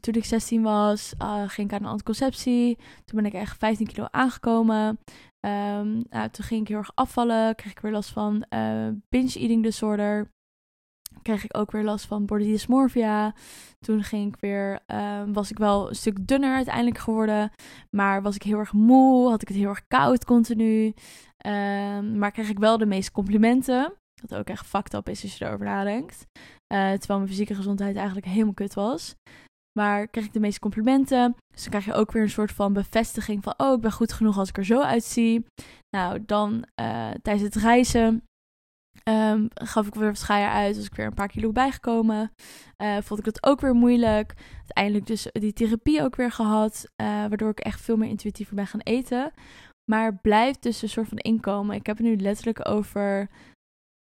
toen 0.00 0.14
ik 0.14 0.24
16 0.24 0.62
was, 0.62 1.12
uh, 1.22 1.48
ging 1.48 1.68
ik 1.68 1.76
aan 1.76 1.84
een 1.84 1.90
anticonceptie. 1.90 2.76
Toen 3.04 3.22
ben 3.22 3.26
ik 3.26 3.32
echt 3.32 3.58
15 3.58 3.86
kilo 3.86 4.06
aangekomen. 4.10 4.98
Um, 5.40 6.04
nou, 6.10 6.28
toen 6.30 6.44
ging 6.44 6.60
ik 6.60 6.68
heel 6.68 6.76
erg 6.76 6.92
afvallen. 6.94 7.54
Kreeg 7.54 7.72
ik 7.72 7.80
weer 7.80 7.92
last 7.92 8.10
van 8.10 8.44
uh, 8.54 8.88
binge 9.08 9.38
eating 9.38 9.62
disorder. 9.62 10.30
Kreeg 11.22 11.44
ik 11.44 11.56
ook 11.56 11.70
weer 11.70 11.84
last 11.84 12.06
van 12.06 12.26
body 12.26 12.44
dysmorphia. 12.44 13.34
Toen 13.78 14.02
ging 14.02 14.34
ik 14.34 14.40
weer, 14.40 14.80
uh, 14.92 15.22
was 15.26 15.50
ik 15.50 15.58
wel 15.58 15.88
een 15.88 15.94
stuk 15.94 16.26
dunner 16.26 16.54
uiteindelijk 16.54 16.98
geworden. 16.98 17.50
Maar 17.96 18.22
was 18.22 18.34
ik 18.34 18.42
heel 18.42 18.58
erg 18.58 18.72
moe. 18.72 19.28
Had 19.28 19.42
ik 19.42 19.48
het 19.48 19.56
heel 19.56 19.68
erg 19.68 19.86
koud 19.88 20.24
continu. 20.24 20.94
Um, 21.46 22.18
maar 22.18 22.30
kreeg 22.30 22.48
ik 22.48 22.58
wel 22.58 22.78
de 22.78 22.86
meeste 22.86 23.12
complimenten. 23.12 23.92
Wat 24.22 24.38
ook 24.38 24.48
echt 24.48 24.66
fucked 24.66 24.94
up 24.94 25.08
is 25.08 25.22
als 25.22 25.36
je 25.36 25.44
erover 25.44 25.66
nadenkt. 25.66 26.26
Uh, 26.74 26.90
terwijl 26.90 27.18
mijn 27.18 27.30
fysieke 27.30 27.54
gezondheid 27.54 27.96
eigenlijk 27.96 28.26
helemaal 28.26 28.54
kut 28.54 28.74
was. 28.74 29.14
Maar 29.78 30.08
kreeg 30.08 30.24
ik 30.24 30.32
de 30.32 30.40
meeste 30.40 30.60
complimenten. 30.60 31.36
Dus 31.52 31.62
dan 31.62 31.70
krijg 31.70 31.84
je 31.84 31.92
ook 31.92 32.12
weer 32.12 32.22
een 32.22 32.30
soort 32.30 32.52
van 32.52 32.72
bevestiging 32.72 33.42
van... 33.42 33.54
oh, 33.56 33.74
ik 33.74 33.80
ben 33.80 33.92
goed 33.92 34.12
genoeg 34.12 34.38
als 34.38 34.48
ik 34.48 34.56
er 34.56 34.64
zo 34.64 34.80
uitzie. 34.80 35.46
Nou, 35.96 36.24
dan 36.26 36.52
uh, 36.80 37.10
tijdens 37.22 37.42
het 37.42 37.54
reizen 37.54 38.22
um, 39.04 39.48
gaf 39.54 39.86
ik 39.86 39.94
weer 39.94 40.06
wat 40.06 40.18
schaaier 40.18 40.48
uit. 40.48 40.76
Was 40.76 40.86
ik 40.86 40.94
weer 40.94 41.06
een 41.06 41.14
paar 41.14 41.28
kilo 41.28 41.52
bijgekomen. 41.52 42.32
Uh, 42.82 42.96
vond 43.00 43.18
ik 43.18 43.24
dat 43.24 43.46
ook 43.46 43.60
weer 43.60 43.74
moeilijk. 43.74 44.34
Uiteindelijk 44.58 45.06
dus 45.06 45.28
die 45.32 45.52
therapie 45.52 46.02
ook 46.02 46.16
weer 46.16 46.32
gehad. 46.32 46.90
Uh, 46.96 47.06
waardoor 47.06 47.50
ik 47.50 47.60
echt 47.60 47.80
veel 47.80 47.96
meer 47.96 48.08
intuïtiever 48.08 48.54
ben 48.54 48.66
gaan 48.66 48.80
eten. 48.80 49.32
Maar 49.90 50.16
blijft 50.16 50.62
dus 50.62 50.82
een 50.82 50.88
soort 50.88 51.08
van 51.08 51.18
inkomen. 51.18 51.76
Ik 51.76 51.86
heb 51.86 51.96
het 51.96 52.06
nu 52.06 52.16
letterlijk 52.16 52.68
over 52.68 53.28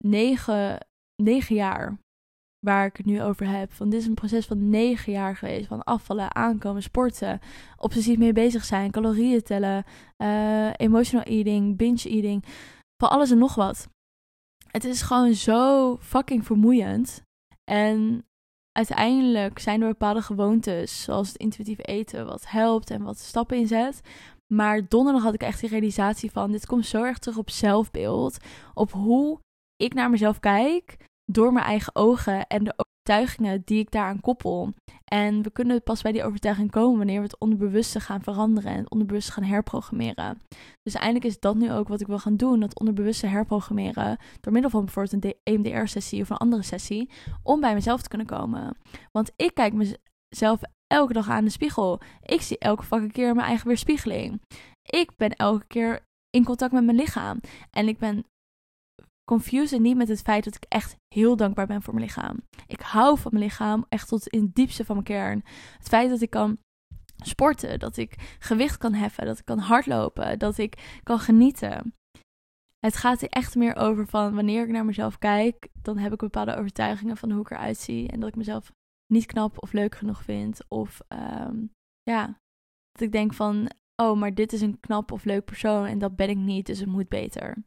negen, 0.05 0.87
negen 1.23 1.55
jaar 1.55 1.99
waar 2.67 2.87
ik 2.87 2.97
het 2.97 3.07
nu 3.07 3.23
over 3.23 3.49
heb. 3.49 3.73
Van 3.73 3.91
dit 3.91 4.01
is 4.01 4.07
een 4.07 4.15
proces 4.15 4.47
van 4.47 4.69
negen 4.69 5.13
jaar 5.13 5.37
geweest. 5.37 5.67
Van 5.67 5.83
afvallen, 5.83 6.35
aankomen, 6.35 6.83
sporten, 6.83 7.41
obsessief 7.77 8.19
mee 8.19 8.33
bezig 8.33 8.65
zijn, 8.65 8.91
calorieën 8.91 9.43
tellen, 9.43 9.85
uh, 10.19 10.71
emotional 10.77 11.27
eating, 11.27 11.77
binge 11.77 12.09
eating, 12.09 12.45
van 12.97 13.11
alles 13.11 13.31
en 13.31 13.39
nog 13.39 13.55
wat. 13.55 13.89
Het 14.73 14.85
is 14.85 15.03
gewoon 15.03 15.35
zo 15.35 15.97
fucking 15.97 16.47
vermoeiend. 16.47 17.23
En 17.65 18.27
uiteindelijk 18.73 19.59
zijn 19.59 19.83
er 19.83 19.89
bepaalde 19.89 20.23
gewoontes, 20.23 21.03
zoals 21.03 21.29
het 21.29 21.37
intuïtief 21.37 21.79
eten, 21.81 22.27
wat 22.27 22.51
helpt 22.51 22.91
en 22.91 23.03
wat 23.03 23.19
stappen 23.19 23.57
inzet. 23.57 24.01
Maar 24.55 24.89
donderdag 24.89 25.23
had 25.23 25.35
ik 25.35 25.43
echt 25.43 25.61
die 25.61 25.69
realisatie 25.69 26.31
van: 26.31 26.53
dit 26.53 26.67
komt 26.67 26.87
zo 26.87 27.03
erg 27.03 27.19
terug 27.19 27.39
op 27.39 27.51
zelfbeeld. 27.51 28.37
Op 28.75 28.93
hoe 28.93 29.41
ik 29.77 29.95
naar 29.95 30.11
mezelf 30.11 30.39
kijk 30.41 30.97
door 31.25 31.53
mijn 31.53 31.67
eigen 31.67 31.95
ogen 31.95 32.47
en 32.47 32.65
de 32.65 32.75
overtuigingen 33.03 33.63
die 33.65 33.79
ik 33.79 33.91
daaraan 33.91 34.21
koppel. 34.21 34.73
En 35.05 35.43
we 35.43 35.51
kunnen 35.51 35.83
pas 35.83 36.03
bij 36.03 36.13
die 36.13 36.25
overtuiging 36.25 36.71
komen 36.71 36.97
wanneer 36.97 37.17
we 37.17 37.25
het 37.25 37.39
onderbewuste 37.39 38.01
gaan 38.01 38.23
veranderen 38.23 38.73
en 38.73 38.79
het 38.79 38.91
onderbewuste 38.91 39.33
gaan 39.33 39.45
herprogrammeren. 39.45 40.39
Dus 40.83 40.95
eindelijk 40.95 41.25
is 41.25 41.41
dat 41.41 41.57
nu 41.57 41.73
ook 41.73 41.89
wat 41.89 42.01
ik 42.01 42.07
wil 42.07 42.19
gaan 42.19 42.37
doen: 42.37 42.61
dat 42.61 42.79
onderbewuste 42.79 43.27
herprogrammeren. 43.27 44.19
Door 44.41 44.53
middel 44.53 44.71
van 44.71 44.85
bijvoorbeeld 44.85 45.25
een 45.25 45.35
EMDR-sessie 45.43 46.23
of 46.23 46.31
een 46.31 46.37
andere 46.37 46.63
sessie. 46.63 47.11
Om 47.43 47.61
bij 47.61 47.75
mezelf 47.75 48.03
te 48.03 48.09
kunnen 48.09 48.27
komen. 48.27 48.77
Want 49.13 49.33
ik 49.37 49.55
kijk 49.55 49.73
mezelf 49.73 50.61
elke 50.87 51.13
dag 51.13 51.29
aan 51.29 51.45
de 51.45 51.51
spiegel. 51.51 52.01
Ik 52.23 52.43
zie 52.43 52.59
elke 52.59 52.83
fucking 52.83 53.13
keer 53.13 53.35
mijn 53.35 53.47
eigen 53.47 53.67
weerspiegeling. 53.67 54.41
Ik 54.83 55.17
ben 55.17 55.31
elke 55.31 55.67
keer 55.67 56.07
in 56.31 56.45
contact 56.45 56.73
met 56.73 56.85
mijn 56.85 56.97
lichaam. 56.97 57.41
En 57.71 57.89
ik 57.89 57.99
ben 57.99 58.25
confused 59.25 59.81
niet 59.81 59.97
met 59.97 60.09
het 60.09 60.23
feit 60.23 60.45
dat 60.45 60.55
ik 60.55 60.65
echt 60.69 60.97
heel 61.15 61.37
dankbaar 61.37 61.67
ben 61.67 61.83
voor 61.83 61.95
mijn 61.95 62.07
lichaam. 62.07 62.43
Ik 62.67 62.81
hou 62.81 63.19
van 63.19 63.33
mijn 63.33 63.45
lichaam 63.45 63.87
echt 63.89 64.09
tot 64.09 64.27
in 64.27 64.43
het 64.43 64.55
diepste 64.55 64.85
van 64.85 64.95
mijn 64.95 65.07
kern. 65.07 65.43
Het 65.79 65.89
feit 65.89 66.11
dat 66.11 66.21
ik 66.21 66.31
kan 66.31 66.59
sporten, 67.17 67.79
dat 67.79 67.97
ik 67.97 68.37
gewicht 68.39 68.79
kan 68.79 68.95
heffen, 68.95 69.27
dat 69.27 69.39
ik 69.39 69.45
kan 69.45 69.59
hardlopen, 69.59 70.39
dat 70.39 70.59
ik 70.59 71.01
kan 71.03 71.19
genieten. 71.19 71.95
Het 72.79 72.97
gaat 72.97 73.23
er 73.23 73.29
echt 73.29 73.55
meer 73.55 73.77
over 73.77 74.07
van 74.07 74.35
wanneer 74.35 74.63
ik 74.63 74.71
naar 74.71 74.85
mezelf 74.85 75.19
kijk, 75.19 75.69
dan 75.83 75.99
heb 75.99 76.13
ik 76.13 76.19
bepaalde 76.19 76.57
overtuigingen 76.57 77.17
van 77.17 77.31
hoe 77.31 77.41
ik 77.41 77.51
eruit 77.51 77.79
zie 77.79 78.09
en 78.09 78.21
dat 78.21 78.29
ik 78.29 78.37
mezelf 78.37 78.73
niet 79.07 79.27
knap 79.27 79.63
of 79.63 79.73
leuk 79.73 79.95
genoeg 79.95 80.23
vind. 80.23 80.61
Of 80.69 81.01
um, 81.09 81.71
ja, 82.03 82.39
dat 82.93 83.03
ik 83.03 83.13
denk 83.13 83.35
van, 83.35 83.71
oh, 84.03 84.19
maar 84.19 84.35
dit 84.35 84.53
is 84.53 84.61
een 84.61 84.81
knap 84.81 85.13
of 85.13 85.25
leuk 85.25 85.45
persoon 85.45 85.87
en 85.87 85.99
dat 85.99 86.17
ben 86.17 86.29
ik 86.29 86.37
niet, 86.37 86.67
dus 86.67 86.79
het 86.79 86.89
moet 86.89 87.09
beter. 87.09 87.65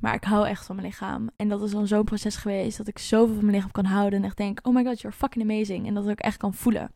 Maar 0.00 0.14
ik 0.14 0.24
hou 0.24 0.46
echt 0.46 0.66
van 0.66 0.76
mijn 0.76 0.88
lichaam. 0.88 1.30
En 1.36 1.48
dat 1.48 1.62
is 1.62 1.70
dan 1.70 1.86
zo'n 1.86 2.04
proces 2.04 2.36
geweest 2.36 2.76
dat 2.76 2.88
ik 2.88 2.98
zoveel 2.98 3.34
van 3.34 3.44
mijn 3.44 3.56
lichaam 3.56 3.70
kan 3.70 3.84
houden. 3.84 4.18
En 4.18 4.24
echt 4.24 4.36
denk, 4.36 4.58
oh 4.62 4.74
my 4.74 4.84
god, 4.84 5.00
you're 5.00 5.16
fucking 5.16 5.50
amazing. 5.50 5.86
En 5.86 5.94
dat 5.94 6.08
ik 6.08 6.20
echt 6.20 6.36
kan 6.36 6.54
voelen. 6.54 6.94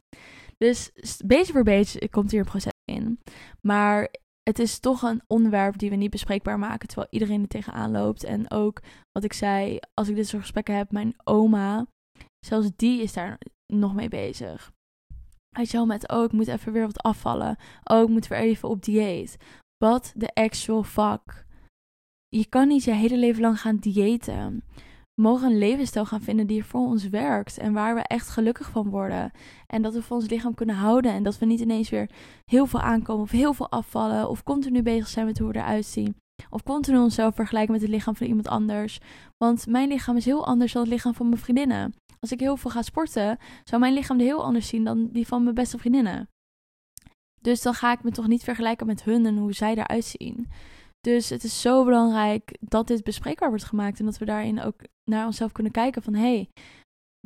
Dus 0.59 0.91
beetje 1.27 1.53
voor 1.53 1.63
beetje 1.63 2.09
komt 2.09 2.31
hier 2.31 2.41
een 2.41 2.47
proces 2.47 2.73
in. 2.85 3.21
Maar 3.61 4.09
het 4.43 4.59
is 4.59 4.79
toch 4.79 5.03
een 5.03 5.23
onderwerp 5.27 5.79
die 5.79 5.91
we 5.91 5.97
niet 5.97 6.11
bespreekbaar 6.11 6.59
maken. 6.59 6.89
Terwijl 6.89 7.09
iedereen 7.11 7.43
er 7.43 7.49
tegenaan 7.49 7.91
loopt. 7.91 8.25
En 8.25 8.51
ook 8.51 8.81
wat 9.13 9.25
ik 9.25 9.33
zei, 9.33 9.79
als 9.95 10.09
ik 10.09 10.15
dit 10.15 10.29
soort 10.29 10.43
gesprekken 10.43 10.77
heb, 10.77 10.91
mijn 10.91 11.15
oma, 11.25 11.87
zelfs 12.47 12.71
die 12.77 13.03
is 13.03 13.13
daar 13.13 13.39
nog 13.67 13.95
mee 13.95 14.09
bezig. 14.09 14.73
Weet 15.49 15.71
je 15.71 15.87
met, 15.87 16.09
oh, 16.09 16.25
ik 16.25 16.33
moet 16.33 16.49
even 16.49 16.73
weer 16.73 16.87
wat 16.87 17.03
afvallen. 17.03 17.57
Oh, 17.85 18.03
ik 18.03 18.09
moet 18.09 18.27
weer 18.27 18.39
even 18.39 18.69
op 18.69 18.83
dieet. 18.83 19.37
What 19.77 20.15
the 20.19 20.35
actual 20.35 20.83
fuck? 20.83 21.46
Je 22.37 22.47
kan 22.49 22.69
niet 22.69 22.85
je 22.85 22.93
hele 22.93 23.17
leven 23.17 23.41
lang 23.41 23.61
gaan 23.61 23.77
diëten. 23.77 24.63
We 25.15 25.23
mogen 25.23 25.51
een 25.51 25.59
levensstijl 25.59 26.05
gaan 26.05 26.21
vinden 26.21 26.47
die 26.47 26.65
voor 26.65 26.81
ons 26.81 27.09
werkt 27.09 27.59
en 27.59 27.73
waar 27.73 27.95
we 27.95 28.01
echt 28.01 28.29
gelukkig 28.29 28.71
van 28.71 28.91
worden. 28.91 29.31
En 29.67 29.83
dat 29.83 29.95
we 29.95 30.03
voor 30.03 30.17
ons 30.17 30.29
lichaam 30.29 30.55
kunnen 30.55 30.75
houden 30.75 31.13
en 31.13 31.23
dat 31.23 31.39
we 31.39 31.47
niet 31.47 31.61
ineens 31.61 31.91
weer 31.91 32.11
heel 32.45 32.67
veel 32.67 32.81
aankomen 32.81 33.23
of 33.23 33.31
heel 33.31 33.53
veel 33.53 33.71
afvallen 33.71 34.29
of 34.29 34.43
continu 34.43 34.83
bezig 34.83 35.09
zijn 35.09 35.27
met 35.27 35.39
hoe 35.39 35.49
we 35.49 35.59
eruit 35.59 35.85
zien. 35.85 36.17
Of 36.51 36.63
continu 36.63 36.99
onszelf 36.99 37.35
vergelijken 37.35 37.73
met 37.73 37.83
het 37.83 37.91
lichaam 37.91 38.17
van 38.17 38.27
iemand 38.27 38.49
anders. 38.49 38.99
Want 39.37 39.67
mijn 39.67 39.89
lichaam 39.89 40.17
is 40.17 40.25
heel 40.25 40.47
anders 40.47 40.73
dan 40.73 40.83
het 40.83 40.91
lichaam 40.91 41.15
van 41.15 41.29
mijn 41.29 41.41
vriendinnen. 41.41 41.95
Als 42.21 42.33
ik 42.33 42.41
heel 42.41 42.57
veel 42.57 42.71
ga 42.71 42.83
sporten, 42.83 43.39
zou 43.65 43.81
mijn 43.81 43.95
lichaam 43.95 44.19
er 44.19 44.25
heel 44.25 44.45
anders 44.45 44.69
zien 44.69 44.85
dan 44.85 45.09
die 45.13 45.27
van 45.27 45.43
mijn 45.43 45.55
beste 45.55 45.79
vriendinnen. 45.79 46.29
Dus 47.41 47.63
dan 47.63 47.75
ga 47.75 47.93
ik 47.93 48.03
me 48.03 48.11
toch 48.11 48.27
niet 48.27 48.45
vergelijken 48.45 48.87
met 48.87 49.03
hun 49.03 49.27
en 49.27 49.37
hoe 49.37 49.53
zij 49.53 49.75
eruit 49.75 50.05
zien. 50.05 50.49
Dus 51.07 51.29
het 51.29 51.45
is 51.45 51.61
zo 51.61 51.85
belangrijk 51.85 52.57
dat 52.61 52.87
dit 52.87 53.05
bespreekbaar 53.05 53.49
wordt 53.49 53.65
gemaakt 53.65 53.99
en 53.99 54.05
dat 54.05 54.19
we 54.19 54.25
daarin 54.25 54.63
ook 54.63 54.75
naar 55.05 55.27
onszelf 55.27 55.53
kunnen 55.53 55.73
kijken 55.73 56.03
van 56.03 56.15
hé, 56.15 56.21
hey, 56.21 56.49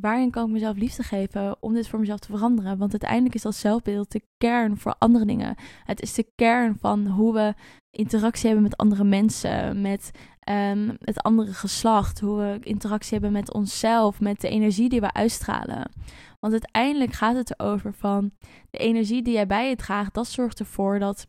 waarin 0.01 0.31
kan 0.31 0.47
ik 0.47 0.53
mezelf 0.53 0.77
liefde 0.77 1.03
geven 1.03 1.57
om 1.61 1.75
dit 1.75 1.89
voor 1.89 1.99
mezelf 1.99 2.19
te 2.19 2.33
veranderen? 2.33 2.79
Want 2.79 2.91
uiteindelijk 2.91 3.35
is 3.35 3.43
dat 3.43 3.55
zelfbeeld 3.55 4.13
de 4.13 4.23
kern 4.37 4.79
voor 4.79 4.95
andere 4.99 5.25
dingen. 5.25 5.55
Het 5.85 6.03
is 6.03 6.15
de 6.15 6.27
kern 6.35 6.77
van 6.81 7.07
hoe 7.07 7.33
we 7.35 7.55
interactie 7.91 8.47
hebben 8.47 8.63
met 8.63 8.77
andere 8.77 9.05
mensen, 9.05 9.81
met 9.81 10.11
um, 10.49 10.97
het 11.01 11.23
andere 11.23 11.53
geslacht, 11.53 12.21
hoe 12.21 12.39
we 12.39 12.59
interactie 12.61 13.13
hebben 13.13 13.33
met 13.33 13.53
onszelf, 13.53 14.21
met 14.21 14.41
de 14.41 14.49
energie 14.49 14.89
die 14.89 15.01
we 15.01 15.13
uitstralen. 15.13 15.91
Want 16.41 16.53
uiteindelijk 16.53 17.13
gaat 17.13 17.37
het 17.37 17.59
erover 17.59 17.95
van 17.95 18.31
de 18.71 18.79
energie 18.79 19.23
die 19.23 19.35
jij 19.35 19.47
bij 19.47 19.69
je 19.69 19.77
draagt, 19.77 20.15
dat 20.15 20.27
zorgt 20.27 20.59
ervoor 20.59 20.99
dat 20.99 21.27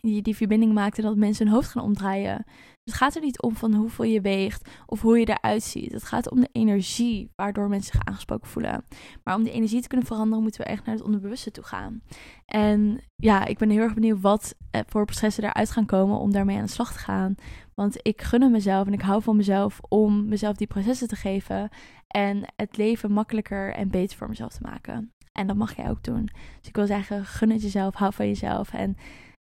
je 0.00 0.22
die 0.22 0.36
verbinding 0.36 0.72
maakt 0.72 0.98
en 0.98 1.04
dat 1.04 1.16
mensen 1.16 1.46
hun 1.46 1.54
hoofd 1.54 1.68
gaan 1.70 1.82
omdraaien. 1.82 2.44
Het 2.84 2.94
gaat 2.94 3.14
er 3.14 3.20
niet 3.20 3.42
om 3.42 3.56
van 3.56 3.74
hoeveel 3.74 4.04
je 4.04 4.20
weegt 4.20 4.68
of 4.86 5.00
hoe 5.00 5.18
je 5.18 5.28
eruit 5.28 5.62
ziet. 5.62 5.92
Het 5.92 6.04
gaat 6.04 6.30
om 6.30 6.40
de 6.40 6.48
energie 6.52 7.30
waardoor 7.36 7.68
mensen 7.68 7.92
zich 7.92 8.04
aangesproken 8.04 8.48
voelen. 8.48 8.84
Maar 9.24 9.34
om 9.34 9.42
die 9.42 9.52
energie 9.52 9.80
te 9.80 9.88
kunnen 9.88 10.06
veranderen, 10.06 10.42
moeten 10.42 10.60
we 10.60 10.66
echt 10.66 10.84
naar 10.84 10.94
het 10.94 11.04
onderbewuste 11.04 11.50
toe 11.50 11.64
gaan. 11.64 12.02
En 12.46 13.00
ja, 13.16 13.44
ik 13.44 13.58
ben 13.58 13.70
heel 13.70 13.82
erg 13.82 13.94
benieuwd 13.94 14.20
wat 14.20 14.54
voor 14.86 15.04
processen 15.04 15.44
eruit 15.44 15.70
gaan 15.70 15.86
komen 15.86 16.18
om 16.18 16.32
daarmee 16.32 16.56
aan 16.56 16.64
de 16.64 16.70
slag 16.70 16.92
te 16.92 16.98
gaan. 16.98 17.34
Want 17.74 17.96
ik 18.02 18.22
gun 18.22 18.50
mezelf 18.50 18.86
en 18.86 18.92
ik 18.92 19.00
hou 19.00 19.22
van 19.22 19.36
mezelf 19.36 19.80
om 19.88 20.28
mezelf 20.28 20.56
die 20.56 20.66
processen 20.66 21.08
te 21.08 21.16
geven. 21.16 21.68
En 22.06 22.44
het 22.56 22.76
leven 22.76 23.12
makkelijker 23.12 23.74
en 23.74 23.90
beter 23.90 24.18
voor 24.18 24.28
mezelf 24.28 24.52
te 24.52 24.62
maken. 24.62 25.12
En 25.32 25.46
dat 25.46 25.56
mag 25.56 25.76
jij 25.76 25.90
ook 25.90 26.04
doen. 26.04 26.24
Dus 26.58 26.68
ik 26.68 26.76
wil 26.76 26.86
zeggen, 26.86 27.24
gun 27.24 27.50
het 27.50 27.62
jezelf, 27.62 27.94
hou 27.94 28.12
van 28.12 28.26
jezelf. 28.26 28.72
En 28.72 28.96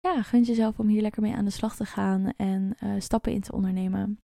ja, 0.05 0.21
gun 0.21 0.43
jezelf 0.43 0.79
om 0.79 0.87
hier 0.87 1.01
lekker 1.01 1.21
mee 1.21 1.35
aan 1.35 1.45
de 1.45 1.51
slag 1.51 1.75
te 1.75 1.85
gaan 1.85 2.33
en 2.37 2.75
uh, 2.83 2.93
stappen 2.97 3.31
in 3.31 3.41
te 3.41 3.51
ondernemen. 3.51 4.19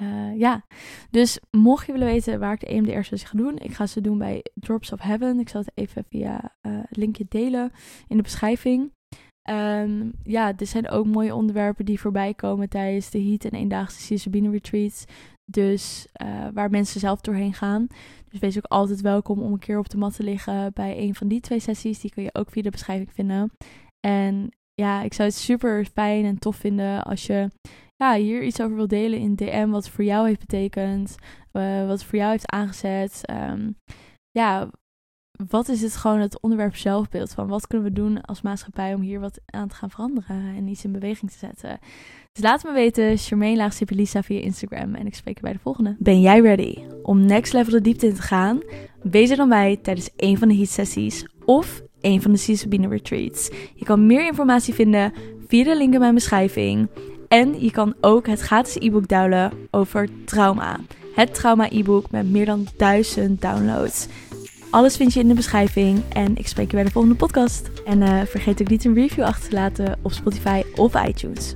Uh, 0.00 0.38
ja, 0.38 0.64
dus 1.10 1.38
mocht 1.50 1.86
je 1.86 1.92
willen 1.92 2.06
weten 2.06 2.38
waar 2.38 2.52
ik 2.52 2.60
de 2.60 2.66
EMDR-sessie 2.66 3.28
ga 3.28 3.38
doen, 3.38 3.58
ik 3.58 3.72
ga 3.72 3.86
ze 3.86 4.00
doen 4.00 4.18
bij 4.18 4.44
Drops 4.54 4.92
of 4.92 5.00
Heaven. 5.00 5.38
Ik 5.40 5.48
zal 5.48 5.60
het 5.60 5.70
even 5.74 6.04
via 6.08 6.56
het 6.62 6.96
linkje 6.96 7.26
delen 7.28 7.72
in 8.08 8.16
de 8.16 8.22
beschrijving. 8.22 8.92
Um, 9.50 10.12
ja, 10.22 10.52
er 10.56 10.66
zijn 10.66 10.88
ook 10.88 11.06
mooie 11.06 11.34
onderwerpen 11.34 11.84
die 11.84 12.00
voorbij 12.00 12.34
komen 12.34 12.68
tijdens 12.68 13.10
de 13.10 13.22
Heat 13.22 13.44
en 13.44 13.50
eendaagse 13.50 13.96
Psilocybine 13.96 14.50
Retreats. 14.50 15.04
Dus 15.44 16.06
waar 16.52 16.70
mensen 16.70 17.00
zelf 17.00 17.20
doorheen 17.20 17.54
gaan. 17.54 17.86
Dus 18.28 18.40
wees 18.40 18.56
ook 18.56 18.64
altijd 18.64 19.00
welkom 19.00 19.42
om 19.42 19.52
een 19.52 19.58
keer 19.58 19.78
op 19.78 19.88
de 19.88 19.96
mat 19.96 20.16
te 20.16 20.22
liggen 20.22 20.72
bij 20.72 20.98
een 20.98 21.14
van 21.14 21.28
die 21.28 21.40
twee 21.40 21.60
sessies. 21.60 22.00
Die 22.00 22.10
kun 22.10 22.22
je 22.22 22.34
ook 22.34 22.50
via 22.50 22.62
de 22.62 22.70
beschrijving 22.70 23.12
vinden. 23.12 23.52
En 24.00 24.50
ja, 24.74 25.02
ik 25.02 25.14
zou 25.14 25.28
het 25.28 25.36
super 25.36 25.84
fijn 25.84 26.24
en 26.24 26.38
tof 26.38 26.56
vinden 26.56 27.02
als 27.02 27.26
je 27.26 27.48
ja, 27.96 28.14
hier 28.14 28.42
iets 28.42 28.60
over 28.60 28.76
wil 28.76 28.88
delen 28.88 29.18
in 29.18 29.34
DM. 29.34 29.68
Wat 29.68 29.88
voor 29.88 30.04
jou 30.04 30.26
heeft 30.26 30.40
betekend. 30.40 31.14
Uh, 31.52 31.86
wat 31.86 32.04
voor 32.04 32.18
jou 32.18 32.30
heeft 32.30 32.50
aangezet. 32.50 33.20
Um, 33.30 33.76
ja, 34.30 34.70
wat 35.48 35.68
is 35.68 35.82
het 35.82 35.96
gewoon 35.96 36.18
het 36.18 36.40
onderwerp 36.40 36.76
zelfbeeld 36.76 37.32
van? 37.32 37.48
Wat 37.48 37.66
kunnen 37.66 37.88
we 37.88 37.94
doen 37.94 38.20
als 38.20 38.42
maatschappij 38.42 38.94
om 38.94 39.00
hier 39.00 39.20
wat 39.20 39.40
aan 39.46 39.68
te 39.68 39.74
gaan 39.74 39.90
veranderen 39.90 40.54
en 40.56 40.68
iets 40.68 40.84
in 40.84 40.92
beweging 40.92 41.30
te 41.30 41.38
zetten? 41.38 41.78
Dus 42.32 42.42
laat 42.42 42.64
me 42.64 42.72
weten, 42.72 43.18
Charmaine 43.18 43.70
Lisa 43.86 44.22
via 44.22 44.40
Instagram 44.40 44.94
en 44.94 45.06
ik 45.06 45.14
spreek 45.14 45.36
je 45.36 45.42
bij 45.42 45.52
de 45.52 45.58
volgende. 45.58 45.96
Ben 45.98 46.20
jij 46.20 46.40
ready 46.40 46.86
om 47.02 47.26
next 47.26 47.52
level 47.52 47.72
de 47.72 47.80
diepte 47.80 48.06
in 48.06 48.14
te 48.14 48.22
gaan? 48.22 48.62
Wees 49.02 49.30
er 49.30 49.36
dan 49.36 49.48
bij 49.48 49.76
tijdens 49.76 50.10
een 50.16 50.38
van 50.38 50.48
de 50.48 50.54
heat 50.54 50.68
sessies 50.68 51.28
of 51.44 51.82
een 52.04 52.22
van 52.22 52.30
de 52.30 52.36
Psilocybine 52.36 52.88
Retreats. 52.88 53.50
Je 53.74 53.84
kan 53.84 54.06
meer 54.06 54.26
informatie 54.26 54.74
vinden 54.74 55.12
via 55.48 55.64
de 55.64 55.76
link 55.76 55.94
in 55.94 56.00
mijn 56.00 56.14
beschrijving. 56.14 56.88
En 57.28 57.60
je 57.60 57.70
kan 57.70 57.94
ook 58.00 58.26
het 58.26 58.40
gratis 58.40 58.76
e-book 58.78 59.08
downloaden 59.08 59.58
over 59.70 60.08
trauma. 60.24 60.80
Het 61.14 61.34
trauma 61.34 61.70
e-book 61.70 62.10
met 62.10 62.30
meer 62.30 62.46
dan 62.46 62.66
duizend 62.76 63.40
downloads. 63.40 64.06
Alles 64.70 64.96
vind 64.96 65.12
je 65.12 65.20
in 65.20 65.28
de 65.28 65.34
beschrijving 65.34 66.02
en 66.12 66.36
ik 66.36 66.48
spreek 66.48 66.70
je 66.70 66.76
bij 66.76 66.84
de 66.84 66.90
volgende 66.90 67.16
podcast. 67.16 67.70
En 67.84 68.00
uh, 68.00 68.20
vergeet 68.22 68.60
ook 68.60 68.68
niet 68.68 68.84
een 68.84 68.94
review 68.94 69.24
achter 69.24 69.48
te 69.48 69.54
laten 69.54 69.98
op 70.02 70.12
Spotify 70.12 70.62
of 70.74 71.06
iTunes. 71.06 71.54